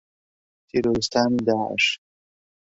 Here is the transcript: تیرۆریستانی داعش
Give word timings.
تیرۆریستانی 0.67 1.37
داعش 1.47 1.85